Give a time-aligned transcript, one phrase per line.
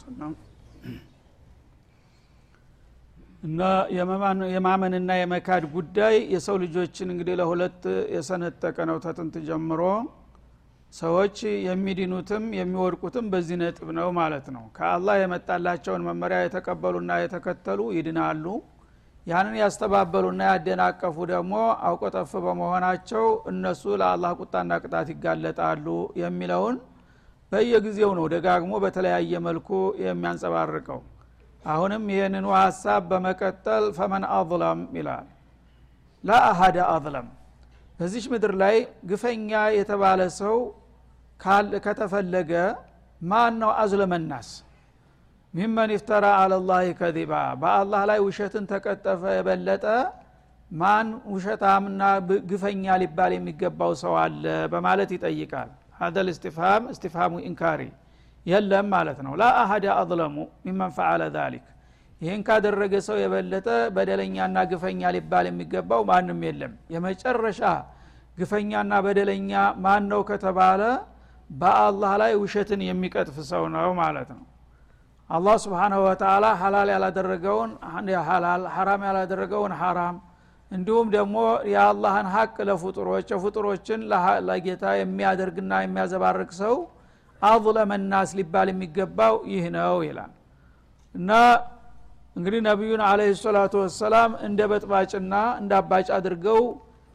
[0.00, 0.32] ሰለም
[3.42, 3.60] እና
[4.54, 7.82] የማመንና የመካድ ጉዳይ የሰው ልጆችን እንግዲህ ለሁለት
[8.14, 9.82] የሰነጠቀ ነው። ተጥንት ጀምሮ
[10.92, 11.36] ሰዎች
[11.66, 18.44] የሚድኑትም የሚወድቁትም በዚህ ነጥብ ነው ማለት ነው። ከአላህ የመጣላቸውን መመሪያ የተቀበሉና የተከተሉ ይድናሉ።
[19.26, 21.54] ያንን ያስተባበሉና ያደናቀፉ ደግሞ
[21.88, 25.86] አውቆጠፍ በመሆናቸው እነሱ ለአላህ ቁጣና ቅጣት ይጋለጣሉ
[26.22, 26.76] የሚለውን
[27.52, 29.68] በየጊዜው ነው ደጋግሞ በተለያየ መልኩ
[30.04, 31.00] የሚያንጸባርቀው።
[31.64, 35.26] አሁንም ይህንኑ ሀሳብ በመቀጠል ፈመን አظለም ይላል።
[36.24, 36.32] ላ
[36.88, 37.28] አظለም
[38.00, 38.76] በዚች ምድር ላይ
[39.10, 40.56] ግፈኛ የተባለ ሰው
[41.84, 42.52] ከተፈለገ
[43.20, 44.48] ማን ነው አዝለመናስ?
[45.54, 49.84] ሚመን ይፍተራ አለላህ ከዚባ። በአላህ ላይ ውሸትን ተቀጠፈ የበለጠ
[50.70, 52.02] ማን ውሸታምና
[52.50, 54.42] ግፈኛ ሊባል የሚገባው ሰው አለ
[54.72, 55.70] በማለት ይጠይቃል
[56.00, 57.80] ሀደል እስቲፍሃም እስቲፍሃሙ ኢንካሪ
[58.46, 59.32] የለም ማለት ነው.
[59.40, 61.22] ላ አሀደ አظለሙ ሚመን ፈዓለ
[62.20, 67.60] ይህን ካደረገ ሰው የበለጠ በደለኛና ግፈኛ ሊባል የሚገባው ማንም የለም። የመጨረሻ
[68.38, 69.52] ግፈኛና በደለኛ
[69.84, 70.82] ማን ነው ከተባለ
[71.50, 74.44] በአላህ ላይ ውሸትን የሚቀጥፍ ሰው ነው ማለት ነው።
[75.30, 77.70] አላህ ስብሓናሁ ወተላ ሀላል ያላደረገውን
[78.28, 80.16] ሀላል ሐራም ያላደረገውን ሐራም
[80.70, 81.36] እንዲሁም ደግሞ
[81.72, 84.00] የአላህን ሀቅ ለፍጡሮች የፍጡሮችን
[84.48, 86.74] ለጌታ የሚያደርግና የሚያዘባርቅ ሰው
[87.42, 90.32] አظለመ ናስ ሊባል የሚገባው ይህ ነው ይላል።
[91.14, 91.30] እና
[92.36, 96.60] እንግዲህ ነቢዩን አለህ ሰላቱ ወሰላም እንደ በጥባጭና እንደ አባጭ አድርገው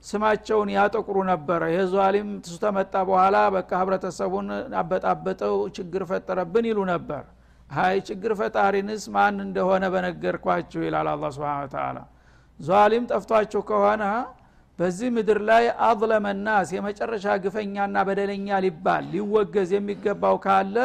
[0.04, 4.48] ስማቸውን ያጠቁሩ ነበረ። ይህ ዟሊም ትሱ ተመጣ በኋላ በቃ ህብረተሰቡን
[4.82, 7.24] አበጣበጠው ችግር ፈጠረብን ይሉ ነበር።
[7.70, 12.00] ሀይ ችግር ፈጣሪንስ ማን እንደሆነ በነገርኳችሁ ይላል አላ ስብን ተላ
[12.60, 14.04] ዟሊም ጠፍቷችሁ ከሆነ
[14.80, 20.78] በዚህ ምድር ላይ አظለመ ናስ የመጨረሻ ግፈኛና በደለኛ ሊባል ሊወገዝ የሚገባው ካለ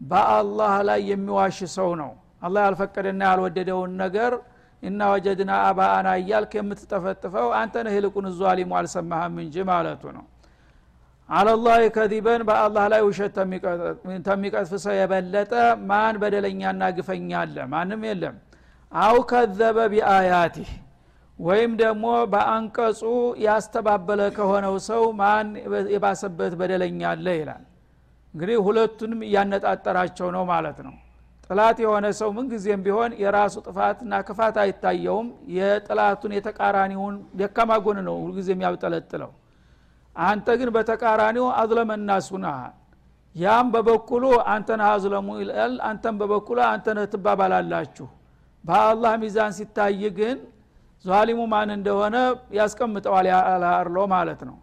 [0.00, 2.10] በአላህ ላይ የሚዋሽ ሰው ነው።
[2.42, 4.32] አላህ ያልፈቀደና ያልወደደውን ነገር
[4.82, 10.24] እና ወጀድና አባአና እያልክ የምትጠፈጥፈው አንተ ነህ ይልቁን ዟሊሙ አልሰማህም እንጂ ማለቱ ነው።
[11.28, 13.32] አለላህ ከዚበን በአላህ ላይ ውሸት
[14.26, 15.52] ተሚቀጥፍ ሰው የበለጠ
[15.88, 17.56] ማን በደለኛና ግፈኛ አለ?
[17.72, 18.36] ማንም የለም።
[18.92, 20.68] አው ከዘበ ቢአያቲህ
[21.38, 23.00] ወይም ደግሞ በአንቀጹ
[23.44, 25.48] ያስተባበለ ከሆነው ሰው ማን
[25.94, 27.64] የባሰበት በደለኛ አለ ይላል።
[28.34, 30.94] እንግዲህ ሁለቱንም እያነጣጠራቸው ነው ማለት ነው።
[31.50, 38.48] ጥላት የሆነ ሰው ምንጊዜም ቢሆን የራሱ ጥፋትና ክፋት አይታየውም። የጥላቱን የተቃራኒውን ደካማ ጎን ነው ሁልጊዜ
[38.54, 39.30] የሚያብጠለጥለው
[40.16, 42.74] አንተ ግን በተቃራኒው አዝለመናስ ሁናሃል
[43.34, 48.06] ያም በበኩሉ አንተን አዝለሙ ይላል አንተን በበኩሉ አንተነ ትባባላላችሁ።
[48.64, 50.36] በአላህ ሚዛን ሲታይ ግን
[51.06, 52.16] ዛሊሙ ማን እንደሆነ
[52.58, 54.56] ያስቀምጠዋል አላርሎ ማለት ነው።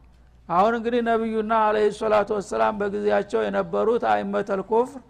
[0.50, 5.02] አሁን እንግዲህ ነቢዩና አለህ ሰላቱ ወሰላም በጊዜያቸው የነበሩት አይመተል ኩፍር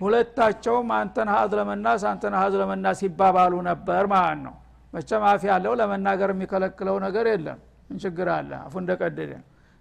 [0.00, 4.54] ሁለታቸውም አንተን ሀዝለመናስ አንተን ሀዝለመናስ ይባባሉ ነበር ማለት ነው።
[4.92, 7.58] መቸም አፍ ያለው ለመናገር የሚከለክለው ነገር የለም።
[7.88, 8.50] ምን ችግር አለ?
[8.64, 9.32] አፉ እንደቀደደ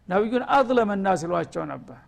[0.09, 1.99] ነቢዩን አዝለመናስ ይሏቸው ነበር።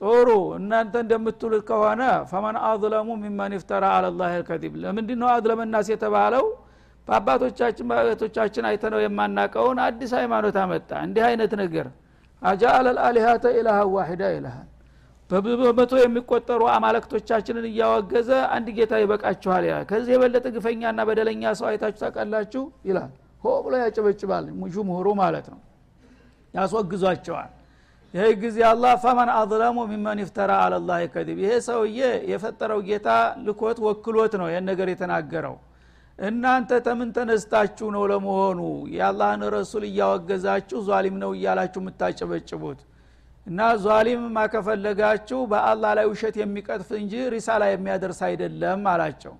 [0.00, 6.44] ጥሩ እናንተ እንደምትሉት ከሆነ ፈመን አዝለሙ ሚመን ይፍተራ አለላህ ልከዚብ ለምንድ ነው አዝለመናስ የተባለው
[7.10, 11.86] በአባቶቻችን በአባቶቻችን አይተነው የማናቀውን አዲስ ሃይማኖት አመጣ። እንዲህ አይነት ነገር
[12.42, 14.68] አጃአለ ልአሊሀተ ኢላሃ ዋሂዳ ይልሃል።
[15.30, 22.62] በመቶ የሚቆጠሩ አማለክቶቻችንን እያወገዘ አንድ ጌታ ይበቃችኋል ይላል። ከዚህ የበለጠ ግፈኛና በደለኛ ሰው አይታችሁ ታውቃላችሁ
[22.88, 23.10] ይላል።
[23.44, 25.60] ሆ ብሎ ያጨበጭባል። ጅምሁሩ ማለት ነው።
[26.54, 27.50] ያስወግዟቸዋል።
[28.14, 32.00] ይህ ጊዜ አላህ ፈመን አظለሙ ሚመን ይፍተራ አለላህ ከዚብ ይሄ ሰውዬ
[32.32, 33.08] የፈጠረው ጌታ
[33.44, 35.54] ልኮት ወክሎት ነው ይህን ነገር የተናገረው
[36.20, 38.60] እናንተ ተምን ተነስታችሁ ነው ለመሆኑ?
[38.94, 42.80] የአላህን ረሱል እያወገዛችሁ ዟሊም ነው እያላችሁ የምታጨበጭቡት?
[43.46, 49.34] እና ዟሊም ማከፈለጋችሁ በአላህ ላይ ውሸት የሚቀጥፍ እንጂ ሪሳላ የሚያደርስ አይደለም አላቸው።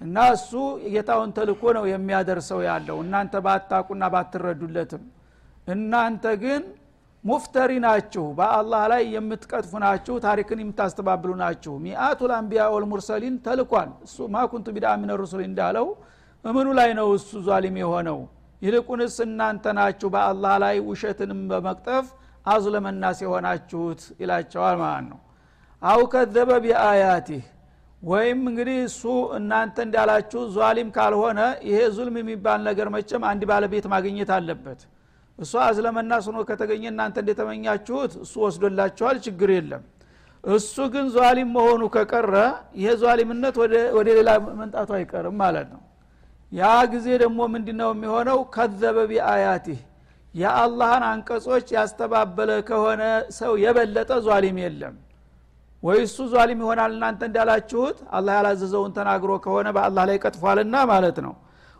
[0.00, 0.50] እና እሱ
[0.92, 5.02] ጌታውን ተልኮ ነው የሚያደርሰው ያለው። እናንተ ባታቁና ባትረዱለትም።
[5.66, 6.62] እናንተ ግን
[7.24, 14.66] ሙፍተሪ ናችሁ በአላህ ላይ የምትቀጥፉ ናችሁ ታሪክን የምታስተባብሉ ናችሁ። ሚአቱ ልአንቢያ ወልሙርሰሊን ተልኳል። እሱ ማኩንቱ
[14.76, 15.86] ቢዳ ሚነ ሩሱል እንዳለው
[16.44, 18.18] እምኑ ላይ ነው እሱ ዟሊም የሆነው?
[18.62, 22.06] ይልቁንስ እናንተ ናችሁ በአላህ ላይ ውሸትንም በመቅጠፍ
[22.46, 25.20] አዝለመናስ የሆናችሁት ይላቸዋል ማለት ነው።
[25.82, 27.42] አው ከዘበ ቢአያቲህ
[28.02, 29.02] ወይም እንግዲህ እሱ
[29.36, 34.80] እናንተ እንዳላችሁ ዟሊም ካልሆነ ይሄ ዙልም የሚባል ነገር መቸም አንድ ባለቤት ማግኘት አለበት
[35.38, 39.82] እሱ አዝለመናስ ሆኖ ከተገኘ እናንተ እንደተመኛችሁት እሱ ወስዶላችኋል ችግር የለም።
[40.44, 42.34] እሱ ግን ዟሊም መሆኑ ከቀረ
[42.78, 43.56] ይሄ ዟሊምነት
[43.96, 44.30] ወደ ሌላ
[44.60, 45.82] መንጣቱ አይቀርም ማለት ነው።
[46.52, 46.62] ያ
[46.92, 48.38] ጊዜ ደግሞ ምንድ ነው የሚሆነው?
[48.54, 49.78] ከዘበ ቢአያቲህ
[50.34, 53.02] የአላህን አንቀጾች ያስተባበለ ከሆነ
[53.38, 54.94] ሰው የበለጠ ዟሊም የለም።
[55.82, 61.32] ወይ እሱ ዟሊም ይሆናል እናንተ እንዳላችሁት አላህ ያላዘዘውን ተናግሮ ከሆነ በአላህ ላይ ቀጥፏልና ማለት ነው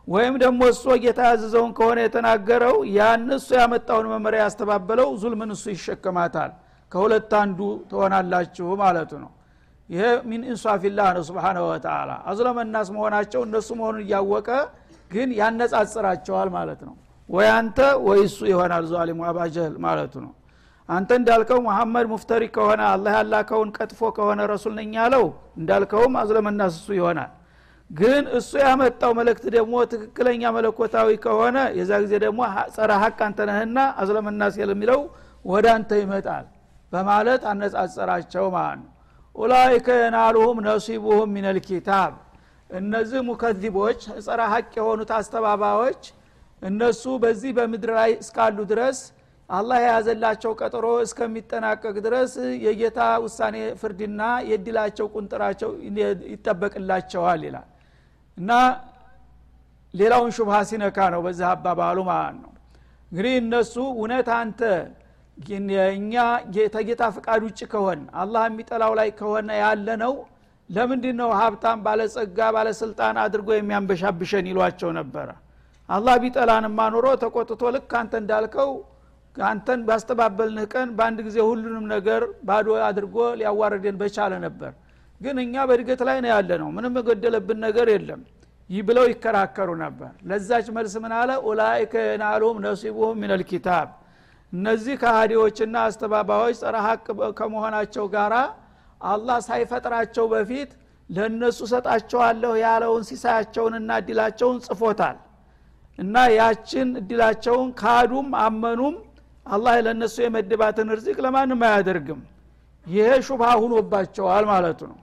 [0.08, 6.50] ወይም ደግሞ እሱ ጌታ ያዘዘውን ከሆነ የተናገረው ያን እሱ ያመጣውን መመሪያ ያስተባበለው ዙልምን እሱ ይሸከማታል።
[6.93, 7.58] ከሁለት አንዱ
[7.90, 9.31] ትሆናላችሁ ማለቱ ነው።
[9.88, 14.49] ይሄ ሚን ኢንሷፊላህ ነው ስብሓናሁ ወተላ አዝለመናስ መሆናቸው እነሱ መሆኑን እያወቀ
[15.10, 16.94] ግን ያነጻጽራቸዋል ማለት ነው።
[17.28, 20.32] ወይ አንተ ወይ እሱ ይሆናል ዛሊሙ አባጀህል ማለቱ ነው።
[20.88, 25.25] አንተ እንዳልከው መሐመድ ሙፍተሪ ከሆነ አላህ ያላከውን ቀጥፎ ከሆነ ረሱል ነኝ ያለው
[25.60, 27.31] እንዳልከውም አዝለመናስ እሱ ይሆናል
[27.92, 32.40] ግን እሱ ያመጣው መልእክት ደግሞ ትክክለኛ መለኮታዊ ከሆነ የዛ ጊዜ ደግሞ
[32.74, 35.00] ጸረ ሀቅ አንተ ነህና አዝለመናስ የሚለው
[35.44, 36.44] ወደ አንተ ይመጣል
[36.92, 38.88] በማለት አነጻጸራቸው ማለት ነው።
[39.34, 42.12] ኡላይከ የናሉሁም ነሲቡሁም ሚነል ኪታብ።
[42.70, 46.02] እነዚህ ሙከዚቦች ጸረ ሀቅ የሆኑት አስተባባዮች
[46.62, 48.98] እነሱ በዚህ በምድር ላይ እስካሉ ድረስ
[49.48, 52.32] አላህ የያዘላቸው ቀጠሮ እስከሚጠናቀቅ ድረስ
[52.64, 55.70] የጌታ ውሳኔ ፍርድና የድላቸው ቁንጥራቸው
[56.32, 57.68] ይጠበቅላቸዋል ይላል
[58.38, 58.50] እና
[59.94, 62.50] ሌላውን ሹብሃ ሲነካ ነው በዚህ አባባሉ ማለት ነው።
[63.12, 64.61] እንግዲህ እነሱ እውነት አንተ
[65.93, 66.14] እኛ
[66.75, 70.14] ተጌታ ፍቃድ ውጭ ከሆን አላህ የሚጠላው ላይ ከሆነ ያለ ነው
[70.70, 75.29] ለምንድ ነው ሀብታም ባለጸጋ ባለስልጣን አድርጎ የሚያንበሻብሸን ይሏቸው ነበረ።
[75.88, 78.70] አላህ ቢጠላንማ ኑሮ ተቆጥቶ ልክ አንተ እንዳልከው
[79.37, 84.73] አንተን ባስተባበልንህ ቀን በአንድ ጊዜ ሁሉንም ነገር ባዶ አድርጎ ሊያዋረደን በቻለ ነበር
[85.22, 88.20] ግን እኛ በእድገት ላይ ነው ያለ ነው ምንም የጎደለብን ነገር የለም።
[88.70, 91.30] ይህ ብለው ይከራከሩ ነበር። ለዛች መልስ ምን አለ?
[91.46, 93.42] ኡላይከ የናሉሁም ነሲቡሁም ሚነል
[94.52, 97.04] እነዚህ ከሃዲዎችና አስተባባዮች ጸረ ሀቅ
[97.38, 98.32] ከመሆናቸው ጋር
[99.00, 100.70] አላህ ሳይፈጥራቸው በፊት
[101.10, 105.16] ለእነሱ ሰጣቸዋለሁ ያለውን ሲሳያቸውንና እድላቸውን ጽፎታል።
[105.98, 108.94] እና ያችን እድላቸውን ካዱም አመኑም
[109.46, 112.20] አላህ ለእነሱ የመድባትን ርዚቅ ለማንም አያደርግም።
[112.86, 114.98] ይሄ ሹብሃ ሁኖባቸዋል ማለቱ ነው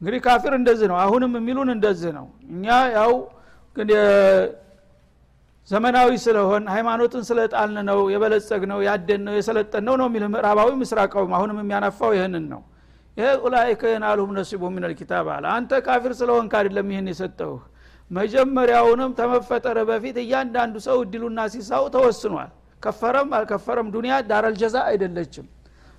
[0.00, 2.66] እንግዲህ ካፊር እንደዚህ ነው አሁንም የሚሉን እንደዚህ ነው። እኛ
[2.96, 3.12] ያው
[5.68, 11.32] ዘመናዊ ስለሆን ሃይማኖትን ስለጣልን ነው የበለጸግ ነው ያደን ነው የሰለጠን ነው ነው የሚል ምዕራባዊ ምስራቃዊም
[11.38, 12.60] አሁንም የሚያነፋው ይህንን ነው።
[13.16, 17.62] ይሄ ኡላይከ የናሉሁም ነሲቡ ልኪታብ አለ። አንተ ካፊር ስለሆንክ አይደለም ይህን የሰጠውህ
[18.10, 22.50] መጀመሪያውንም ተመፈጠረ በፊት እያንዳንዱ ሰው እድሉና ሲሳው ተወስኗል።
[22.82, 25.46] ከፈረም አልከፈረም ዱኒያ ዳረል ጀዛ አይደለችም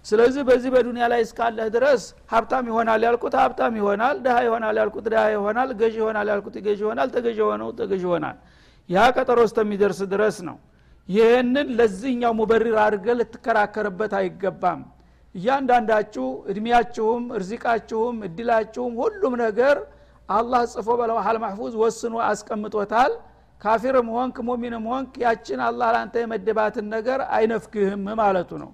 [0.07, 2.01] ስለዚህ በዚህ በዱኒያ ላይ እስካለህ ድረስ
[2.33, 7.09] ሀብታም ይሆናል ያልኩት ሀብታም ይሆናል ድሃ ይሆናል ያልኩት ድሃ ይሆናል ገዥ ይሆናል ያልኩት ገዥ ይሆናል
[7.15, 8.37] ተገዥ የሆነው ተገዥ ይሆናል።
[8.89, 10.57] ያ ቀጠሮ እስከሚደርስ ድረስ ነው።
[11.09, 14.81] ይህንን ለዚህኛው ሙበሪር አድርገ ልትከራከርበት አይገባም።
[15.35, 19.77] እያንዳንዳችሁ እድሜያችሁም እርዚቃችሁም እድላችሁም ሁሉም ነገር
[20.29, 23.11] አላህ ጽፎ በለውሃል ማሕፉዝ ወስኖ አስቀምጦታል።
[23.61, 28.71] ካፊርም ሆንክ ሙሚንም ሆንክ ያችን አላህ ለአንተ የመደባትን ነገር አይነፍግህም ማለቱ ነው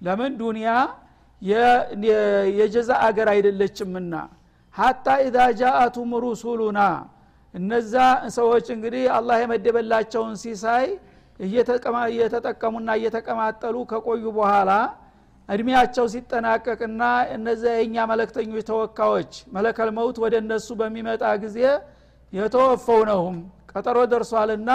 [0.00, 0.68] ለምን ዱንያ
[2.58, 4.12] የጀዛ አገር አይደለችምና?
[4.74, 6.80] ሀታ ኢዛ ጃአቱም ሩሱሉና።
[7.54, 7.94] እነዛ
[8.36, 10.86] ሰዎች እንግዲህ አላህ የመደበላቸውን ሲሳይ
[11.40, 14.70] እየተጠቀሙና እየተቀማጠሉ ከቆዩ በኋላ
[15.48, 17.02] እድሜያቸው ሲጠናቀቅና
[17.34, 21.58] እነዚያ የእኛ መለክተኞች ተወካዮች መለከል መውት ወደ እነሱ በሚመጣ ጊዜ
[22.32, 23.36] የተወፈው ነውም።
[23.72, 24.70] ቀጠሮ ደርሷልና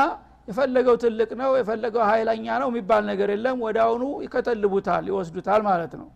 [0.49, 6.07] የፈለገው ትልቅ ነው የፈለገው ሀይለኛ ነው የሚባል ነገር የለም። ወደ አሁኑ ይከተልቡታል ይወስዱታል ማለት ነው።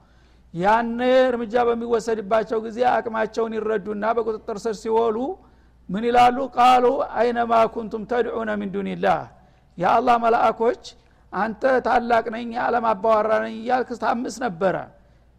[0.53, 0.89] ያን
[1.23, 5.17] እርምጃ በሚወሰድባቸው ጊዜ አቅማቸውን ይረዱና በቁጥጥር ስር ሲወሉ
[5.89, 6.37] ምን ይላሉ?
[6.57, 6.85] ቃሉ
[7.17, 9.21] አይነማ ኩንቱም ተድዑነ ሚን ዱኒላህ።
[9.77, 10.83] የአላህ መላእኮች
[11.33, 14.75] አንተ ታላቅ ነኝ የዓለም አባዋራ ነኝ እያልክ ታምስ ነበረ።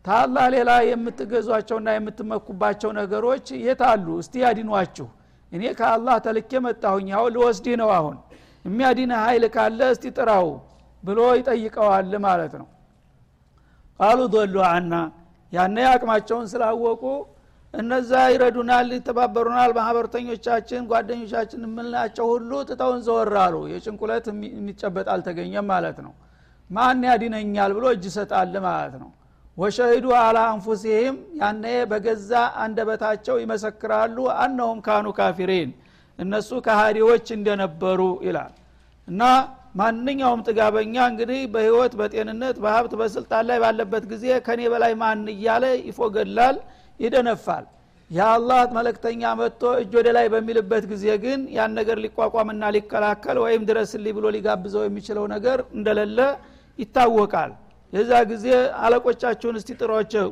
[0.05, 4.07] ታላህ ሌላ የምትገዟቸውና የምትመኩባቸው ነገሮች የት አሉ?
[4.23, 5.07] እስቲ ያዲኗችሁ።
[5.53, 8.17] እኔ ከአላህ ተልኬ መጣሁኝ። አሁን ልወስድህ ነው አሁን
[8.65, 10.47] የሚያዲነ ኃይል ካለ እስቲ ጥራው
[11.03, 12.69] ብሎ ይጠይቀዋል ማለት ነው።
[14.01, 14.95] ቃሉ ዶሉ አና
[15.53, 17.03] ያነ አቅማቸውን ስላወቁ
[17.75, 26.13] እነዛ ይረዱናል ይተባበሩናል። ማህበርተኞቻችን ጓደኞቻችን የምንላቸው ሁሉ ትተውን ዘወራሉ የጭንቁለት የሚጨበጥ አልተገኘም ማለት ነው።
[26.71, 29.11] ማን ያድነኛል ብሎ እጅ ሰጣል ማለት ነው።
[29.57, 32.31] ወሸሂዱ አላ አንፉሲህም ያነ በገዛ
[32.63, 35.71] አንደበታቸው ይመሰክራሉ። አነሁም ካኑ ካፊሪን
[36.19, 38.53] እነሱ ከሃዲዎች እንደነበሩ ይላል።
[39.09, 39.23] እና
[39.79, 46.57] ማንኛውም ጥጋበኛ እንግዲህ በህይወት በጤንነት በሀብት በስልጣን ላይ ባለበት ጊዜ ከኔ በላይ ማን እያለ ይፎገላል
[47.01, 47.65] ይደነፋል?
[48.11, 54.13] የአላህ መለክተኛ መጥቶ እጅ ወደ ላይ በሚልበት ጊዜ ግን ያን ነገር ሊቋቋምና ሊከላከል ወይም ድረስልኝ
[54.19, 56.19] ብሎ ሊጋብዘው የሚችለው ነገር እንደሌለ
[56.79, 57.53] ይታወቃል።
[57.93, 58.47] የዛ ጊዜ
[58.85, 60.29] አለቆቻችሁን እስቲ ጥሯቸው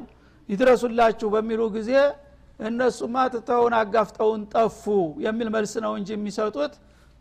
[0.49, 1.91] ይድረሱላችሁ በሚሉ ጊዜ
[2.62, 4.83] እነሱማ ትተውን አጋፍጠውን ጠፉ
[5.25, 6.75] የሚል መልስ ነው እንጂ የሚሰጡት።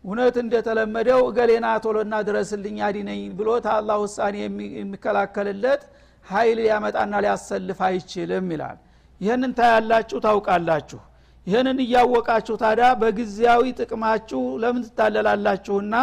[0.04, 4.36] እውነት እንደተለመደው እገሌና ቶሎና ድረስልኝ አዲነኝ ብሎ ታላህ ውሳኔ
[4.78, 5.82] የሚከላከልለት
[6.26, 8.78] ሀይል ሊያመጣና ሊያሰልፍ አይችልም ይላል።
[9.20, 11.00] ይህንን ታያላችሁ ታውቃላችሁ።
[11.46, 15.94] ይህንን እያወቃችሁ ታዲያ በጊዜያዊ ጥቅማችሁ ለምን ትታለላላችሁና?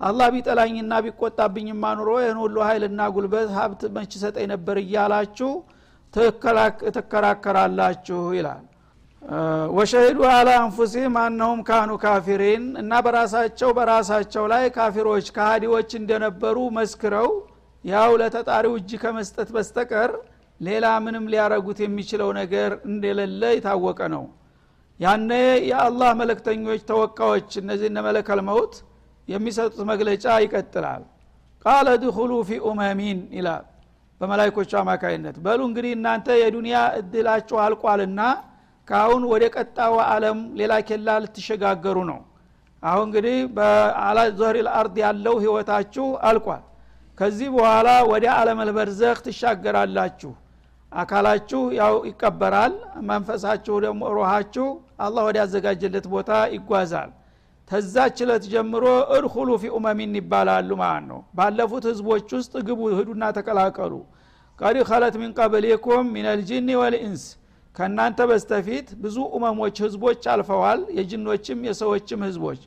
[0.00, 5.50] አላህ ቢጠላኝና ቢቆጣብኝማ ኑሮ ይህን ሁሉ ኃይልና ጉልበት ሀብት መች ሰጠኝ ነበር እያላችሁ
[6.94, 8.64] ትከራከራላችሁ ይላል
[9.76, 17.28] ወሸሂዱ አላ አንፉሲህም አነሁም ካኑ ካፊሪን እና በራሳቸው በራሳቸው ላይ ካፊሮች ከሃዲዎች እንደነበሩ መስክረው
[17.84, 20.12] ያው ለተጣሪው እጅ ከመስጠት በስተቀር
[20.60, 24.24] ሌላ ምንም ሊያረጉት የሚችለው ነገር እንደሌለ የታወቀ ነው።
[25.00, 25.30] ያነ
[25.68, 28.74] የአላህ መለክተኞች ተወካዮች እነዚህ እነ መለከል መውት
[29.28, 31.02] የሚሰጡት መግለጫ ይቀጥላል።
[31.64, 33.64] ቃለ ድኹሉ ፊ ኡመሚን ይላል
[34.20, 38.20] በመላይኮቹ አማካይነት። በሉ እንግዲህ እናንተ የዱንያ እድላችሁ አልቋልና
[38.88, 42.20] ከአሁን ወደ ቀጣው አለም ሌላ ኬላ ልትሸጋገሩ ነው።
[42.82, 46.62] አሁን እንግዲህ በአላ ዞህሪ ልአርድ ያለው ህይወታችሁ አልቋል።
[47.18, 50.32] ከዚህ በኋላ ወደ አለመልበርዘህ ትሻገራላችሁ።
[50.92, 52.72] አካላችሁ ያው ይቀበራል
[53.08, 54.66] መንፈሳችሁ ደግሞ ሮሃችሁ
[55.04, 57.10] አላህ ወደ ያዘጋጀለት ቦታ ይጓዛል።
[57.70, 58.84] ተዛች ለት ጀምሮ
[59.16, 63.94] እድኩሉ ፊ ኡመሚን ይባላሉ ማለት ነው። ባለፉት ህዝቦች ውስጥ ግቡ ህዱና ተቀላቀሉ።
[64.58, 67.24] ቀድ ከለት ሚን ቀብሊኩም ሚን አልጅኒ ወልኢንስ
[67.76, 72.60] ከእናንተ በስተፊት ብዙ ኡመሞች ህዝቦች አልፈዋል የጅኖችም የሰዎችም ህዝቦች።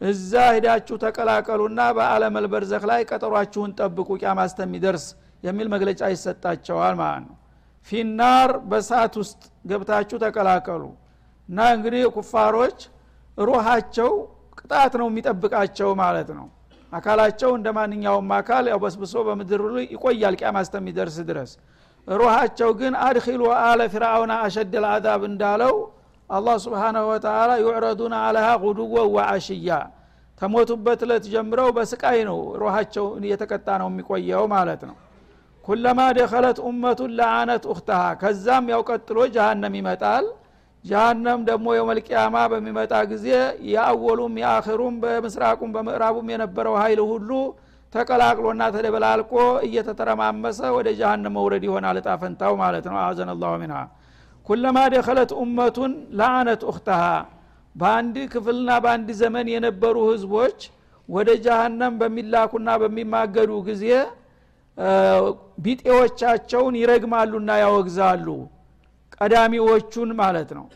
[0.00, 4.40] እዛ ሂዳችሁ ተቀላቀሉና በአለም አልበርዘክ ላይ ቀጠሯችሁን ጠብቁ ቂያማ
[5.42, 7.36] የሚል መግለጫ ይሰጣቸዋል ማለት ነው።
[7.88, 10.82] ፊናር በሳት ውስጥ ገብታችሁ ተቀላቀሉ
[11.48, 12.78] እና እንግዲህ ኩፋሮች
[13.38, 14.10] ሩሃቸው
[14.60, 16.46] ቅጣት ነው የሚጠብቃቸው ማለት ነው።
[16.92, 19.62] አካላቸው እንደ ማንኛውም አካል ያው በስብሶ በምድር
[19.92, 20.58] ይቆያል ቂያማ
[21.28, 21.50] ድረስ
[22.16, 25.74] ሩሃቸው ግን አድኪሉ አለ ፊርአውና አሸድ ልአዛብ እንዳለው
[26.30, 29.70] አላህ ስብሓናሁ ወተላ ዩዕረዱና አለሃ ጉዱወ ወአሽያ
[30.40, 34.96] ተሞቱበት እለት ጀምረው በስቃይ ነው ሩሃቸው እየተቀጣ ነው የሚቆየው ማለት ነው።
[35.64, 40.26] ኩለማ ደኸለት ኡመቱን ለአነት ኡክተሃ ከዛም ያው ቀጥሎ ጀሃነም ይመጣል።
[40.84, 43.26] ጀሃነም ደግሞ የመልቅያማ በሚመጣ ጊዜ
[43.72, 47.30] የአወሉም የአኽሩም በምስራቁም በምዕራቡም የነበረው ሀይል ሁሉ
[47.92, 49.32] ተቀላቅሎና ተደበላልቆ
[49.66, 52.08] እየተተረማመሰ ወደ ጀሃነም መውረድ ይሆናል እጣ
[52.60, 53.78] ማለት ነው። አዘን አላሁ ሚንሃ።
[54.46, 57.02] ኩለማ ደኸለት ኡመቱን ለአነት ኡክተሃ
[57.74, 60.58] በአንድ ክፍልና በአንድ ዘመን የነበሩ ህዝቦች
[61.08, 63.84] ወደ ጀሃነም በሚላኩና በሚማገዱ ጊዜ
[65.64, 68.26] ቢጤዎቻቸውን ይረግማሉና ያወግዛሉ።
[69.16, 70.66] ቀዳሚዎቹን ማለት ነው።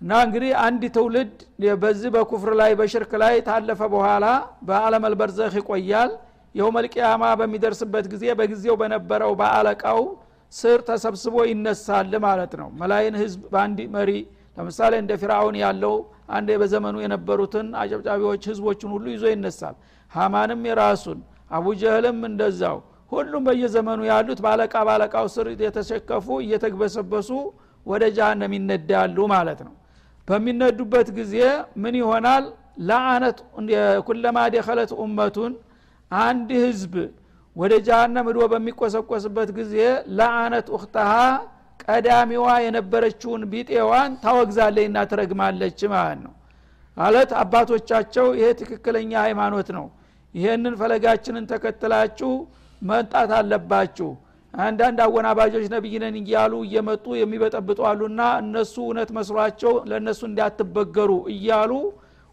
[0.00, 1.34] እና እንግዲህ አንድ ትውልድ
[1.82, 4.24] በዚህ በኩፍር ላይ በሽርክ ላይ ታለፈ በኋላ
[4.68, 6.10] በአለም አልበርዘህ ይቆያል
[6.54, 10.00] የውመልቅያማ በሚደርስበት ጊዜ በጊዜው በነበረው በአለቃው
[10.52, 14.10] ስር ተሰብስቦ ይነሳል ማለት ነው። መላይን ህዝብ በአንድ መሪ
[14.56, 15.94] ለምሳሌ እንደ ፊርአውን ያለው
[16.30, 19.74] አንድ በዘመኑ የነበሩትን አጨብጫቢዎች ህዝቦችን ሁሉ ይዞ ይነሳል።
[20.12, 21.18] ሀማንም የራሱን
[21.50, 22.76] አቡጀህልም እንደዛው።
[23.12, 27.28] ሁሉም በየዘመኑ ያሉት ባለቃ ባለቃው ስር የተሸከፉ እየተግበሰበሱ
[27.86, 29.74] ወደ ጃሃንም ይነዳሉ ማለት ነው።
[30.28, 31.34] በሚነዱበት ጊዜ
[31.82, 32.44] ምን ይሆናል?
[32.82, 33.38] ለአነት
[34.06, 35.52] ኩለማ ደኸለት ኡመቱን
[36.10, 36.94] አንድ ህዝብ
[37.56, 39.74] ወደ ጃሃንም ህዶ በሚቆሰቆስበት ጊዜ
[40.18, 41.12] ለአነት ኡክተሃ
[41.84, 46.32] ቀዳሚዋ የነበረችውን ቢጤዋን ታወግዛለችና ትረግማለች ማለት ነው።
[46.96, 49.86] ማለት አባቶቻቸው ይሄ ትክክለኛ ሃይማኖት ነው።
[50.34, 52.30] ይሄንን ፈለጋችንን ተከትላችሁ
[52.82, 54.10] መምጣት አለባችሁ።
[54.54, 57.78] አንዳንድ አወናባጆች ነቢይነን እያሉ እየመጡ የሚበጠብጡ
[58.40, 61.72] እነሱ እውነት መስሏቸው ለእነሱ እንዳትበገሩ እያሉ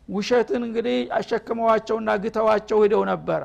[0.10, 3.44] ውሸትን እንግዲህ አሸክመዋቸውና ግተዋቸው ሂደው ነበረ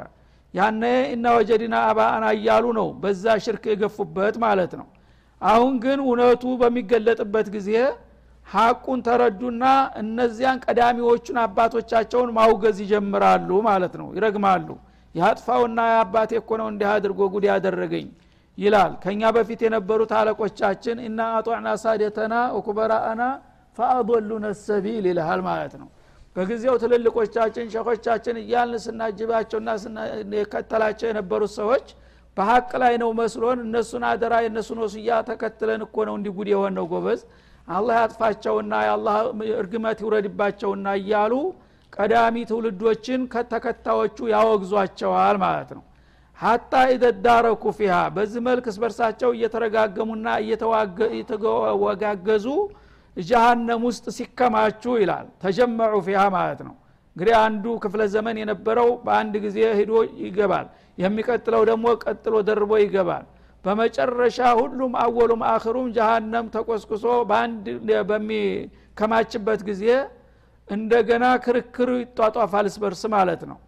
[0.56, 0.82] ያነ
[1.14, 4.86] እና ወጀዲና አባአና እያሉ ነው በዛ ሽርክ የገፉበት ማለት ነው።
[5.40, 7.70] አሁን ግን እውነቱ በሚገለጥበት ጊዜ
[8.46, 9.64] ሀቁን ተረዱና
[10.02, 14.68] እነዚያን ቀዳሚዎቹን አባቶቻቸውን ማውገዝ ይጀምራሉ ማለት ነው። ይረግማሉ።
[15.14, 18.06] የአጥፋውና የአባቴ እኮ ነው እንዲህ አድርጎ ጉድ ያደረገኝ
[18.58, 23.22] ይላል። ከኛ በፊት የነበሩት አለቆቻችን እና አጧዕና ሳደተና ወኩበራአና
[23.78, 25.88] ፈአضሉነ ሰቢል ይልሃል ማለት ነው
[26.36, 31.86] በጊዜው ትልልቆቻችን ሸኾቻችን እያልን ስናጅባቸውና ስንከተላቸው የነበሩት ሰዎች
[32.36, 37.20] በሀቅ ላይ ነው መስሎን እነሱን አደራ የእነሱን ወስያ ተከትለን እኮ ነው እንዲጉድ የሆነው ጎበዝ።
[37.68, 39.16] አላህ ያጥፋቸውና የአላህ
[39.60, 41.32] እርግመት ይውረድባቸውና እያሉ
[41.92, 45.84] ቀዳሚ ትውልዶችን ከተከታዮቹ ያወግዟቸዋል ማለት ነው።
[46.38, 50.26] ሀታ ኢደዳረኩ ፊሃ በዚህ መልክ እስበርሳቸው እየተረጋገሙና
[51.12, 52.46] እየተወጋገዙ
[53.16, 56.74] ጀሃነም ውስጥ ሲከማቹ ይላል። ተጀመዑ ፊሃ ማለት ነው።
[57.16, 59.92] እንግዲህ አንዱ ክፍለ ዘመን የነበረው በአንድ ጊዜ ሂዶ
[60.24, 60.66] ይገባል።
[60.98, 63.24] የሚቀጥለው ደግሞ ቀጥሎ ደርቦ ይገባል።
[63.64, 67.64] በመጨረሻ ሁሉም አወሉም አክሩም ጀሃነም ተቆስቁሶ በአንድ
[68.10, 69.84] በሚከማችበት ጊዜ
[70.68, 73.58] እንደገና ክርክር ይጧጧፋል ስበርስ ማለት ነው።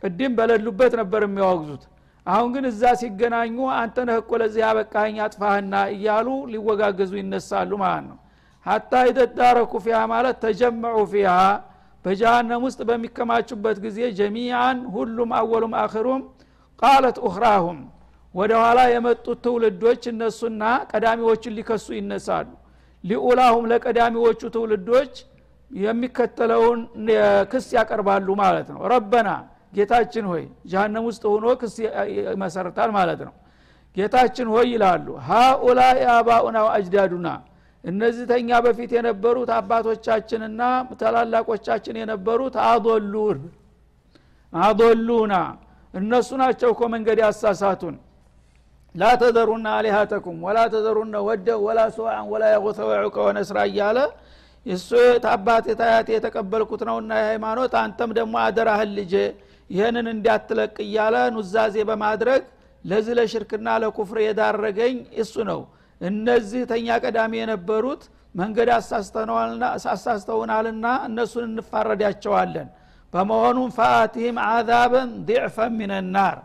[0.00, 1.82] ቅድም በሌሉበት ነበር የሚያወግዙት።
[2.26, 8.18] አሁን ግን እዛ ሲገናኙ አንተ ነህ እኮ ለዚህ ያበቃኸኝ አጥፋህና እያሉ ሊወጋገዙ ይነሳሉ ማለት ነው
[8.66, 11.34] ሀታ ይተዳረኩ ፊሃ ማለት ተጀመዑ ፊሃ
[12.04, 16.22] በጀሃነም ውስጥ በሚከማቹበት ጊዜ ጀሚዓን ሁሉም አወሉም አክሩም
[16.82, 17.78] ቃለት ኡኽራሁም
[18.34, 22.48] ወደ ኋላ የመጡት ትውልዶች እነሱና ቀዳሚዎችን ሊከሱ ይነሳሉ።
[23.04, 25.12] ሊኡላሁም ለቀዳሚዎቹ ትውልዶች
[25.70, 26.80] የሚከተለውን
[27.52, 29.28] ክስ ያቀርባሉ ማለት ነው። ረበና
[29.76, 31.74] ጌታችን ሆይ ጀሃነም ውስጥ ሆኖ ክስ
[32.30, 33.34] ይመሰርታል ማለት ነው።
[33.96, 35.80] ጌታችን ሆይ ይላሉ ሃኡላ
[36.14, 37.28] አባኡና ወአጅዳዱና
[37.84, 40.62] እነዚህ ተኛ በፊት የነበሩት አባቶቻችንና
[41.00, 43.38] ታላላቆቻችን የነበሩት አዶሉን
[44.52, 45.34] አዶሉና
[45.94, 47.96] እነሱ ናቸው እኮ መንገድ ያሳሳቱን።
[48.94, 53.98] ላ ተዘሩና አሊሃተኩም ወላ ተዘሩነ ወደ ወላ ስዋዕን ወላ የቁተ ወዑቀ ወነስራ እያለ
[54.66, 54.88] እሱ
[55.24, 59.14] ታባት የታያት የተቀበልኩት ነውና የሃይማኖት አንተም ደግሞ አደራህን ልጄ
[59.70, 62.42] ይህንን እንዲያትለቅ እያለ ኑዛዜ በማድረግ
[62.84, 65.60] ለዚህ ለሽርክና ለኩፍር የዳረገኝ እሱ ነው
[66.00, 68.02] እነዚህ ተኛ ቀዳሚ የነበሩት
[68.34, 68.68] መንገድ
[69.86, 72.68] አሳስተውናልና እነሱን እንፋረዳቸዋለን።
[73.12, 76.36] በመሆኑም ፈአቲህም አዛበን ዲዕፈን ሚነናር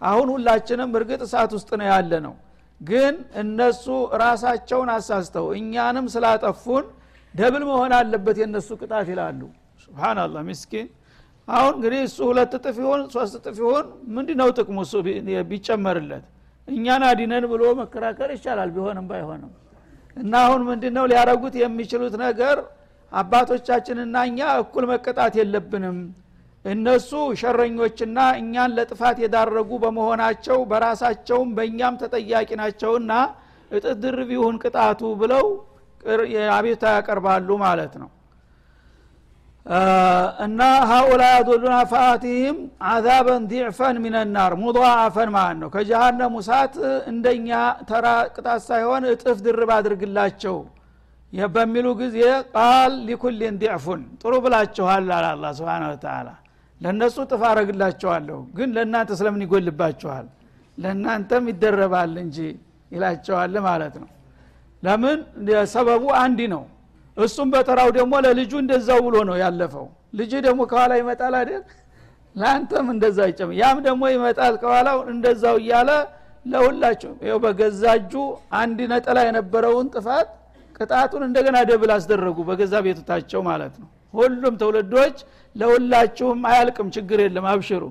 [0.00, 2.34] አሁን ሁላችንም እርግጥ እሳት ውስጥ ነው ያለ ነው
[2.80, 3.84] ግን እነሱ
[4.22, 6.84] ራሳቸውን አሳስተው እኛንም ስላጠፉን
[7.34, 9.40] double መሆን አለበት የእነሱ ቅጣት ይላሉ።
[9.82, 10.86] ሀስቡናላህ ምስኪን።
[11.48, 14.94] አሁን እንግዲህ እሱ ሁለት እጥፍ ይሆን ሶስት እጥፍ ይሆን ምንድ ነው ጥቅሙ እሱ
[15.50, 16.24] ቢጨመርለት
[16.68, 19.52] እኛን አዲነን ብሎ መከራከር ይቻላል። ቢሆንም ባይሆንም
[20.16, 22.56] እና አሁን ምንድ ነው ሊያረጉት የሚችሉት ነገር?
[23.12, 25.98] አባቶቻችንና እኛ እኩል መቀጣት የለብንም።
[26.64, 27.10] እነሱ
[27.40, 33.12] ሸረኞችና እኛን ለጥፋት የዳረጉ በመሆናቸው በራሳቸውም በእኛም ተጠያቂ ናቸውና
[33.70, 35.46] እጥፍ ድርብ ይሁን ቅጣቱ ብለው
[36.56, 38.08] አቤቱታ ያቀርባሉ ማለት ነው
[40.44, 42.58] እና ሀኡላ ያዶሉና ፈአቲህም
[42.90, 45.68] አዛበን ዲዕፈን ሚነናር ሙضዋአፈን ማለት ነው.
[45.74, 46.74] ከጀሃነም እሳት
[47.10, 47.48] እንደኛ
[47.90, 50.56] ተራ ቅጣት ሳይሆን እጥፍ ድርብ አድርግላቸው
[51.52, 52.18] በሚሉ ጊዜ
[52.54, 56.28] ቃል ሊኩልን ዲዕፉን ጥሩ ብላችኋል አለ አላ ስብን ተላ
[56.80, 60.26] ለእነሱ ጥፍ አረግላቸዋለሁ ግን ለእናንተ ስለምን ይጎልባችኋል?
[60.78, 62.36] ለእናንተም ይደረባል እንጂ
[62.90, 64.08] ይላቸዋል ማለት ነው።
[64.82, 65.18] ለምን?
[65.72, 66.62] ሰበቡ አንድ ነው
[67.18, 69.86] እሱም በተራው ደግሞ ለልጁ እንደዛው ብሎ ነው ያለፈው።
[70.18, 71.62] ልጅ ደግሞ ከኋላ ይመጣል አይደል?
[72.36, 75.90] ለአንተም እንደዛ ይጨም ያም ደግሞ ይመጣል ከኋላው እንደዛው እያለ
[76.46, 78.12] ለሁላችሁ ይው በገዛ እጁ
[78.60, 80.28] አንድ ነጠላ የነበረውን ጥፋት
[80.76, 85.16] ቅጣቱን እንደገና ደብል አስደረጉ በገዛ ቤቱታቸው ማለት ነው። ሁሉም ትውልዶች
[85.56, 87.82] ለሁላችሁም አያልቅም ችግር የለም አብሽሩ።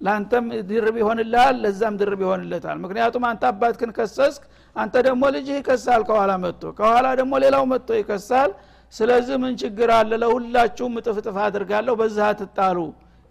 [0.00, 4.42] ለአንተም ድርብ ይሆንልሃል ለዛም ድርብ ይሆንለታል። ምክንያቱም አንተ አባትክን ከሰስክ
[4.76, 8.50] አንተ ደግሞ ልጅህ ይከሳል ከኋላ መጥቶ። ከኋላ ደግሞ ሌላው መጥቶ ይከሳል
[8.94, 10.10] ስለዚህ ምን ችግር አለ?
[10.22, 12.78] ለሁላችሁም እጥፍ እጥፍ አድርጋለሁ በዛ ትጣሉ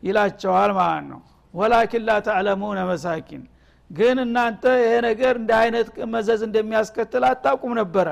[0.03, 1.19] ይላቸዋል ማለት ነው።
[1.53, 3.41] ወላኪን ላ ተዕለሙነ መሳኪን።
[3.89, 8.07] ግን እናንተ ይሄ ነገር እንደ አይነት መዘዝ እንደሚያስከትል አታውቁም ነበረ።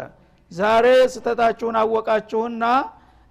[0.52, 2.64] ዛሬ ስተታችሁን አወቃችሁና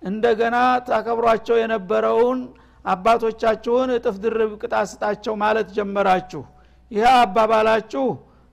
[0.03, 0.57] እንደገና
[0.89, 2.41] ታከብሯቸው የነበረውን
[2.85, 6.43] አባቶቻችሁን እጥፍ ድርብ ቅጣት ስጣቸው ማለት ጀመራችሁ።
[6.91, 8.05] ይህ አባባላችሁ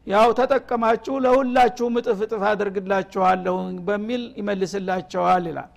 [0.08, 3.56] ያው ተጠቀማችሁ ለሁላችሁም እጥፍ እጥፍ አድርግላችኋለሁ
[3.88, 5.72] በሚል ይመልስላቸዋል ይላል።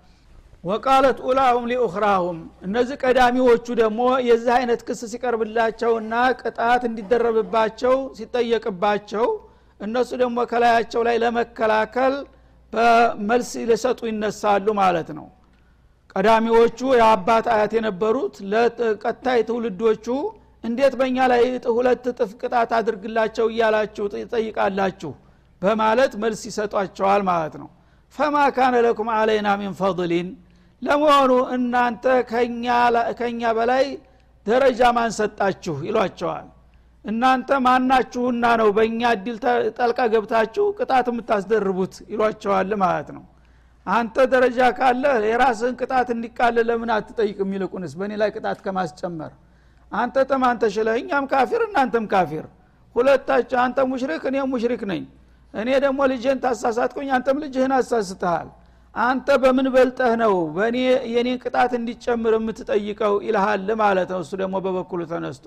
[0.64, 9.26] ወቃለት ኡላሁም ሊኡኽራሁም እነዚህ ቀዳሚዎቹ ደግሞ የዚህ አይነት ክስ ሲቀርብላቸውና ቅጣት እንዲደረብባቸው ሲጠየቅባቸው
[9.80, 12.14] እነሱ ደግሞ ከላያቸው ላይ ለመከላከል
[12.72, 15.26] በመልስ ሊሰጡ ይነሳሉ ማለት ነው።
[16.14, 20.06] ቀዳሚዎቹ የአባት አያት የነበሩት ለቀጣይ ትውልዶቹ
[20.64, 21.42] እንዴት በእኛ ላይ
[21.76, 25.12] ሁለት እጥፍ ቅጣት አድርግላቸው እያላችሁ ትጠይቃላችሁ?
[25.62, 27.68] በማለት መልስ ይሰጧቸዋል ማለት ነው።
[28.14, 30.28] ፈማ ካነ ለኩም አለይና ሚን ፈضሊን
[30.82, 32.04] ለመሆኑ እናንተ
[33.18, 33.84] ከኛ በላይ
[34.46, 35.74] ደረጃ ማን ሰጣችሁ?
[35.88, 36.46] ይሏቸዋል።
[37.04, 39.36] እናንተ ማናችሁና ነው በእኛ እድል
[39.78, 41.94] ጠልቃ ገብታችሁ ቅጣት የምታስደርቡት?
[42.12, 43.24] ይሏቸዋል ማለት ነው።
[43.86, 47.52] አንተ ደረጃ ካለ የራስህን ቅጣት እንዲቃለ ለምን አትጠይቅም?
[47.56, 49.32] ይልቁንስ በእኔ ላይ ቅጣት ከማስጨመር
[49.92, 52.46] አንተ ተማን ተሽለህ እኛም ካፊር እናንተም ካፊር።
[52.96, 55.02] ሁለታቸው አንተ ሙሽሪክ እኔ ሙሽሪክ ነኝ።
[55.54, 58.48] እኔ ደግሞ ልጅህን ታሳሳትኩኝ አንተም ልጅህን አሳስተሃል።
[58.94, 60.76] አንተ በምን በልጠህ ነው በእኔ
[61.12, 63.14] የኔን ቅጣት እንዲጨምር የምትጠይቀው?
[63.26, 65.46] ይልሃል ማለት ነው። እሱ ደግሞ በበኩሉ ተነስቶ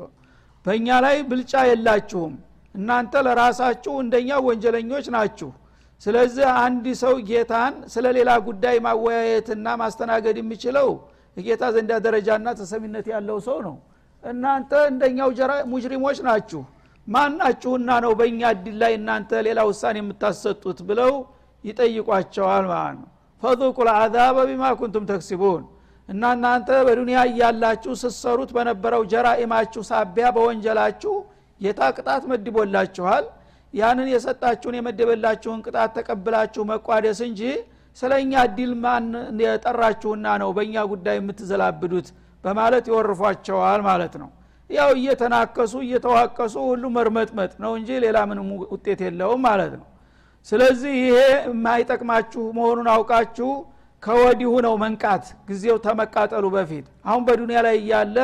[0.66, 2.34] በእኛ ላይ ብልጫ የላችሁም።
[2.76, 5.50] እናንተ ለራሳችሁ እንደኛ ወንጀለኞች ናችሁ።
[6.02, 10.88] ስለዚህ አንድ ሰው ጌታን ስለ ሌላ ጉዳይ ማወያየትና ማስተናገድ የሚችለው
[11.38, 13.76] የጌታ ዘንዳ ደረጃና ተሰሚነት ያለው ሰው ነው
[14.24, 15.30] እናንተ እንደኛው
[15.72, 16.62] ሙጅሪሞች ናችሁ።
[17.08, 20.80] ማናችሁና ነው በእኛ እድል ላይ እናንተ ሌላ ውሳኔ የምታሰጡት?
[20.90, 21.14] ብለው
[21.64, 23.10] ይጠይቋቸዋል ማለት ነው።
[23.44, 25.64] ፈذቁ ልአዛበ ቢማ ኩንቱም ተክሲቡን።
[26.10, 31.14] እና እናንተ በዱንያ እያላችሁ ስትሰሩት በነበረው ጀራኢማችሁ ሳቢያ በወንጀላችሁ
[31.62, 33.26] ጌታ ቅጣት መድቦላችኋል።
[33.74, 37.42] ያንን የሰጣችሁን የመደበላችሁን ቅጣት ተቀብላችሁ መቋደስ እንጂ
[37.98, 39.06] ስለ እኛ እድል ማን
[39.46, 42.08] የጠራችሁና ነው በእኛ ጉዳይ የምትዘላብዱት
[42.44, 44.30] በማለት ይወርፏቸዋል ማለት ነው።
[44.70, 49.88] ያው እየተናከሱ እየተዋቀሱ ሁሉ መርመጥመጥ ነው እንጂ ሌላ ምንም ውጤት የለውም ማለት ነው።
[50.48, 53.50] ስለዚህ ይሄ የማይጠቅማችሁ መሆኑን አውቃችሁ
[54.04, 58.18] ከወዲሁ ነው መንቃት ጊዜው ተመቃጠሉ በፊት። አሁን በዱንያ ላይ እያለ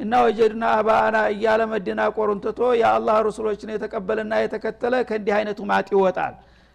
[0.00, 6.34] እና ወጀድና አባአና እያለ መደናቆሩን ትቶ የአላህ ረሱሎችን የተቀበለና የተከተለ ከእንዲህ አይነቱ ማጥ ይወጣል።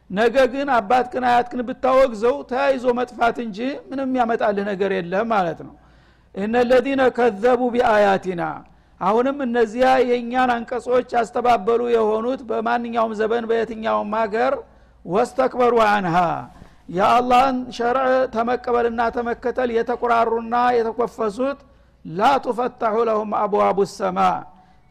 [0.09, 5.73] ነገ ግን አባትክን አያትክን ብታወግዘው ተያይዞ መጥፋት እንጂ ምንም ያመጣልህ ነገር የለም ማለት ነው
[6.35, 8.43] እነ ለዚነ ከዘቡ ቢአያቲና።
[9.01, 14.53] አሁንም እነዚያ የእኛን አንቀጾች ያስተባበሉ የሆኑት በማንኛውም ዘበን በየትኛውም ሀገር
[15.05, 16.17] ወስተክበሩ አንሃ።
[16.89, 21.59] የአላህን ሸርዕ ተመቀበልና ተመከተል የተቆራሩና የተኮፈሱት
[22.05, 24.19] ላ ቱፈታሑ ለሁም አብዋቡ ሰማ።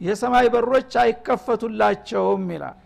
[0.00, 2.78] የሰማይ በሮች አይከፈቱላቸውም ይላል።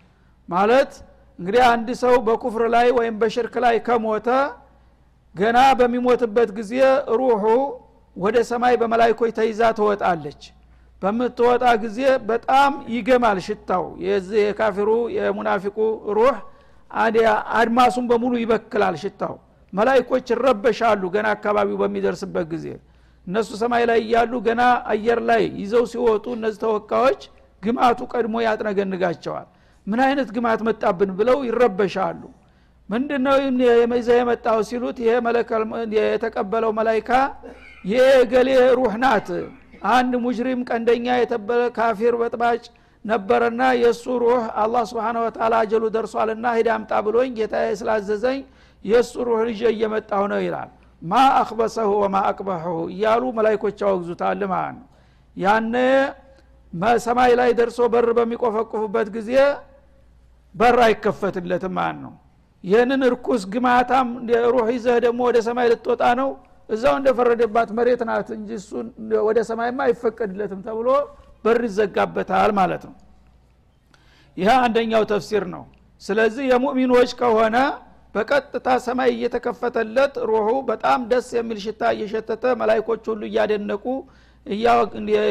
[0.48, 0.92] ማለት
[1.38, 4.28] እንግዲህ አንድ ሰው በኩፍር ላይ ወይም በሽርክ ላይ ከሞተ
[5.34, 6.72] ገና በሚሞትበት ጊዜ
[7.18, 7.44] ሩሑ
[8.16, 10.42] ወደ ሰማይ በመላይኮች ተይዛ ትወጣለች።
[11.02, 11.98] በምትወጣ ጊዜ
[12.28, 15.78] በጣም ይገማል ሽታው። የዚህ የካፊሩ የሙናፊቁ
[16.16, 16.36] ሩህ
[17.56, 19.34] አድማሱን በሙሉ ይበክላል ሽታው።
[19.72, 22.66] መላይኮች ይረበሻሉ ገና አካባቢው በሚደርስበት ጊዜ።
[23.26, 27.22] እነሱ ሰማይ ላይ እያሉ ገና አየር ላይ ይዘው ሲወጡ እነዚህ ተወካዮች
[27.62, 29.46] ግማቱ ቀድሞ ያጥነገንጋቸዋል።
[29.86, 32.22] ምን አይነት ግማት መጣብን ብለው ይረበሻሉ።
[32.88, 33.36] ምንድነው
[33.94, 35.12] ይዘ የመጣው ሲሉት ይሄ
[36.06, 37.10] የተቀበለው መላይካ
[37.84, 39.28] የገሌ ሩህ ናት።
[39.92, 42.62] አንድ ሙጅሪም ቀንደኛ የተበለ ካፊር በጥባጭ
[43.04, 48.38] ነበረና የእሱ ሩህ አላህ ስብን ወተላ አጀሉ ደርሷልና ሂድ አምጣ ብሎኝ ጌታ ስላዘዘኝ
[48.84, 50.70] የእሱ ሩህ ልጅ እየመጣሁ ነው ይላል።
[51.02, 54.86] ማ አክበሰሁ ወማ አቅበሁ እያሉ መላይኮች ያወግዙታል ማለት ነው።
[55.36, 55.74] ያነ
[57.04, 59.30] ሰማይ ላይ ደርሶ በር በሚቆፈቁፉበት ጊዜ
[60.54, 62.14] በር አይከፈትለትም ማለት ነው።
[62.64, 64.08] ይህንን እርኩስ ግማታም
[64.54, 66.30] ሩህ ይዘህ ደግሞ ወደ ሰማይ ልትወጣ ነው
[66.68, 68.70] እዛው እንደፈረደባት መሬት ናት እንጂ እሱ
[69.28, 70.88] ወደ ሰማይማ አይፈቀድለትም ተብሎ
[71.44, 72.94] በር ይዘጋበታል ማለት ነው።
[74.36, 75.64] ይህ አንደኛው ተፍሲር ነው።
[76.02, 77.56] ስለዚህ የሙእሚኖች ከሆነ
[78.14, 83.84] በቀጥታ ሰማይ እየተከፈተለት ሩሑ በጣም ደስ የሚል ሽታ እየሸተተ መላይኮች ሁሉ እያደነቁ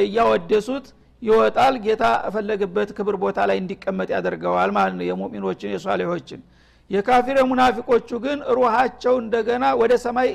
[0.06, 0.88] እያወደሱት
[1.22, 6.42] ይወጣል። ጌታ እፈለግበት ክብር ቦታ ላይ እንዲቀመጥ ያደርገዋል ማለት ነው የሙእሚኖችን የሷሌሆችን
[6.90, 10.30] የካፊር ሙናፊቆቹ ግን ሩሃቸው እንደገና ወደ ሰማይ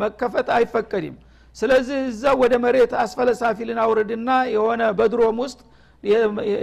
[0.00, 1.16] መከፈት አይፈቀድም።
[1.56, 5.60] ስለዚህ እዛ ወደ መሬት አስፈለ ሳፊልን አውርድና የሆነ በድሮም ውስጥ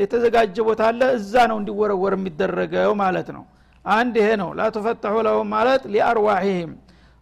[0.02, 3.44] የተዘጋጀ ቦታ አለ። እዛ ነው እንዲወረወር የሚደረገው ማለት ነው።
[3.86, 6.72] አንድ ይሄ ነው። ላቱፈተሑ ለሁም ማለት ሊአርዋሂህም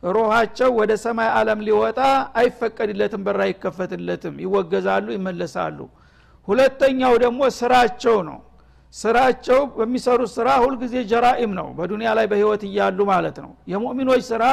[0.04, 2.00] ሮሃቸው ወደ ሰማይ አለም ሊወጣ
[2.40, 5.78] አይፈቀድለትም በር አይከፈትለትም። ይወገዛሉ ይመለሳሉ።
[6.48, 8.40] ሁለተኛው ደግሞ ስራቸው ነው
[8.94, 14.44] ስራቸው በሚሰሩት ስራ ሁልጊዜ ጀራኢም ነው። በዱንያ ላይ በህይወት እያሉ ማለት ነው። የሙእሚኖች ስራ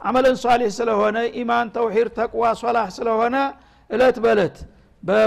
[0.00, 3.36] አመለን ሷሌህ ስለሆነ ኢማን ተውሂድ ተቅዋ ሶላህ ስለሆነ
[3.90, 4.56] እለት በእለት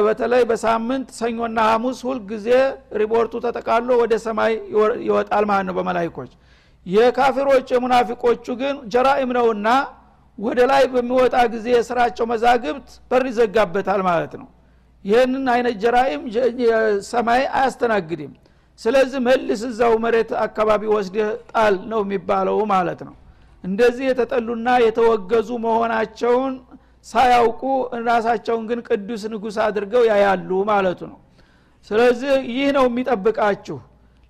[0.06, 2.48] በተለይ በሳምንት ሰኞና ሐሙስ ሁልጊዜ
[3.02, 4.54] ሪፖርቱ ተጠቃሎ ወደ ሰማይ
[5.08, 6.32] ይወጣል ማለት ነው በመላይኮች
[6.86, 9.68] የካፊሮች የሙናፊቆቹ ግን ጀራኢም ነውና
[10.38, 14.48] ወደ ላይ በሚወጣ ጊዜ የስራቸው መዛግብት በር ይዘጋበታል ማለት ነው
[15.06, 16.24] ይህንን አይነት ጀራኢም
[17.10, 18.34] ሰማይ አያስተናግድም።
[18.80, 23.16] ስለዚህ መልስ እዛው መሬት አካባቢ ወስደህ ጣል ነው የሚባለው ማለት ነው።
[23.64, 26.54] እንደዚህ የተጠሉና የተወገዙ መሆናቸውን
[27.06, 27.62] ሳያውቁ
[28.08, 31.20] ራሳቸውን ግን ቅዱስ ንጉስ አድርገው ያያሉ ማለቱ ነው።
[31.90, 33.78] ስለዚህ ይህ ነው የሚጠብቃችሁ።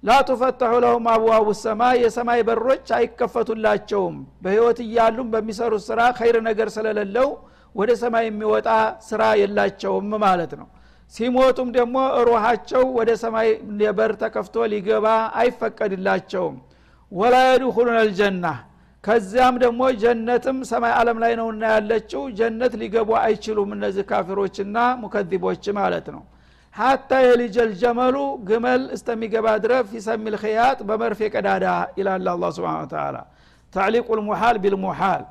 [0.04, 7.28] ላቱፈተሑ ለሁም አብዋቡ ሰማ የሰማይ በሮች አይከፈቱላቸውም። በህይወት እያሉም በሚሰሩት ስራ ኸይር ነገር ስለሌለው
[7.76, 8.70] ወደ ሰማይ የሚወጣ
[9.10, 10.68] ስራ የላቸውም ማለት ነው።
[11.14, 11.96] ሲሞቱም ደግሞ
[12.28, 13.48] ሩሃቸው ወደ ሰማይ
[13.98, 15.08] በር ተከፍቶ ሊገባ
[15.42, 16.58] አይፈቀድላቸውም።
[17.12, 18.46] ወላ የድኩሉን አልጀና
[19.04, 26.08] ከዚያም ደግሞ ጀነትም ሰማይ አለም ላይ ነውና ያለችው ጀነት ሊገቡ አይችሉም እነዚህ ካፊሮችና ሙከዚቦች ማለት
[26.16, 26.22] ነው።
[26.74, 28.18] ሀታ የልጀል ጀመሉ
[28.50, 31.66] ግመል እስተሚገባ ድረስ ፊሰሚል ክያጥ በመርፌ ቀዳዳ
[32.00, 33.18] ይላል አላ ስብን ተላ
[33.74, 35.24] ታዕሊቁ ልሙሓል ቢልሙሓል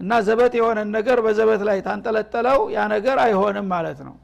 [0.00, 4.14] እና ዘበት የሆነን ነገር በዘበት ላይ ታንጠለጠለው ያ ነገር አይሆንም ማለት ነው።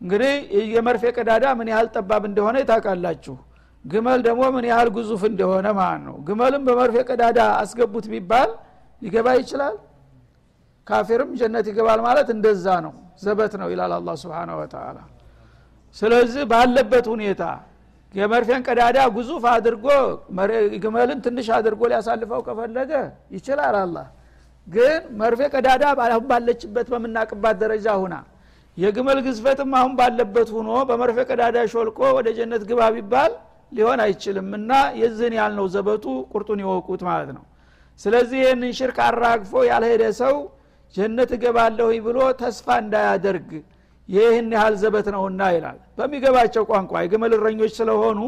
[0.00, 0.32] እንግዲህ
[0.74, 3.36] የመርፌ ቀዳዳ ምን ያህል ጠባብ እንደሆነ ይታውቃላችሁ
[3.84, 8.50] ግመል ደግሞ ምን ያህል ግዙፍ እንደሆነ ማለት ነው። ግመልም በመርፌ ቀዳዳ አስገቡት ቢባል
[9.02, 9.74] ሊገባ ይችላል?
[10.86, 14.98] ካፊርም ጀነት ይገባል ማለት እንደዛ ነው። ዘበት ነው ይላል አላ ስብን ወተላ
[15.96, 17.42] ስለዚህ ባለበት ሁኔታ
[18.14, 19.86] የመርፌን ቀዳዳ ግዙፍ አድርጎ
[20.84, 22.92] ግመልን ትንሽ አድርጎ ሊያሳልፈው ከፈለገ
[23.36, 24.06] ይችላል አላህ
[24.66, 25.82] ግን መርፌ ቀዳዳ
[26.28, 28.14] ባለችበት በምናቅባት ደረጃ ሁና
[28.76, 33.32] የግመል ግዝፈትም አሁን ባለበት ሁኖ በመርፌ ቀዳዳ ሾልኮ ወደ ጀነት ግባ ቢባል
[33.72, 37.44] ሊሆን አይችልም እና የዝህን ያልነው ዘበቱ ቁርጡን ይወቁት ማለት ነው።
[38.00, 40.34] ስለዚህ ይህንን ሽርክ አራግፎ ያልሄደ ሰው
[40.94, 43.48] ጀነት እገባለሁ ብሎ ተስፋ እንዳያደርግ
[44.08, 48.18] ይህን ያህል ዘበት ነውና ይላል። በሚገባቸው ቋንቋ የግመል እረኞች ስለሆኑ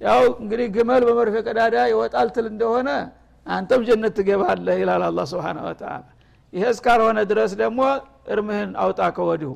[0.00, 2.88] ያው እንግዲህ ግመል በመርፌ ቀዳዳ ይወጣል ትል እንደሆነ
[3.48, 5.92] አንተም ጀነት ትገባለህ ይላል አላ ስብን ወተላ
[6.52, 7.80] ይሄ እስካልሆነ ድረስ ደግሞ
[8.34, 9.52] እርምህን አውጣ ከወዲሁ።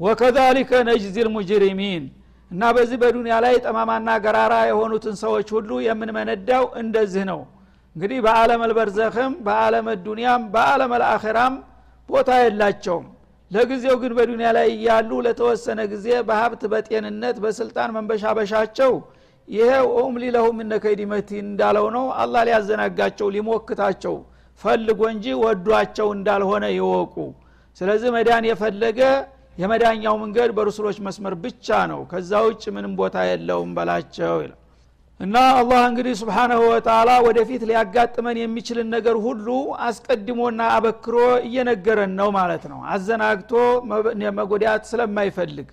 [0.00, 2.04] ወከዛሊከ ነጅዚ ልሙጅሪሚን
[2.50, 7.40] እና በዚህ በዱንያ ላይ ጠማማና ገራራ የሆኑትን ሰዎች ሁሉ የምንመነዳው እንደዚህ ነው።
[7.96, 11.54] እንግዲህ በአለም አልበርዘኽም በአለም ዱንያም በአለም አልአኸራም
[12.08, 13.06] ቦታ የላቸውም።
[13.50, 18.92] ለጊዜው ግን በዱንያ ላይ እያሉ ለተወሰነ ጊዜ በሀብት በጤንነት በስልጣን መንበሻበሻቸው
[19.52, 24.14] ይሄ ኡምሊ ለሁም እነ ከይዲ መቲን እንዳለው ነው። አላህ ሊያዘናጋቸው ሊሞክታቸው
[24.62, 27.14] ፈልጎ እንጂ ወዷቸው እንዳልሆነ ይወቁ።
[27.80, 29.00] ስለዚህ መዳን የፈለገ
[29.58, 34.58] የመዳኛው መንገድ በሩስሎች መስመር ብቻ ነው። ከዛ ውጭ ምንም ቦታ የለውም በላቸው ይላል።
[35.20, 39.46] እና አላህ እንግዲህ ስብሓናሁ ወተላ ወደፊት ሊያጋጥመን የሚችልን ነገር ሁሉ
[39.88, 43.52] አስቀድሞና አበክሮ እየነገረን ነው ማለት ነው። አዘናግቶ
[44.38, 45.68] መጎዳት ስለማይፈልግ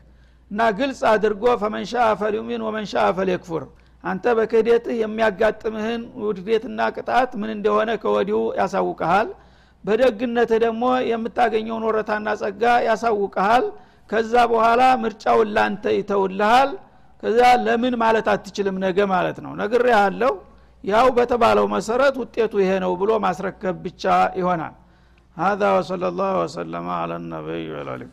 [0.51, 3.63] እና ግልጽ አድርጎ ፈመንሻ ፈሊዩሚን ወመንሻ ፈሊክፉር
[4.05, 9.29] አንተ በክህደትህ የሚያጋጥምህን ውድዴትና ቅጣት ምን እንደሆነ ከወዲሁ ያሳውቀሃል
[9.85, 13.65] በደግነትህ ደግሞ የምታገኘውን ወረታና ጸጋ ያሳውቀሃል
[14.11, 16.71] ከዛ በኋላ ምርጫውን ላንተ ይተውልሃል
[17.23, 20.35] ከዛ ለምን ማለት አትችልም ነገ ማለት ነው ነግር ያለው
[20.85, 24.05] ያው በተባለው መሰረት ውጤቱ ይሄ ነው ብሎ ማስረከብ ብቻ
[24.41, 24.75] ይሆናል
[25.37, 28.07] هذا وصلى الله وسلم على النبي وعلى اله